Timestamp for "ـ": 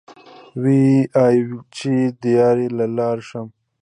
3.51-3.55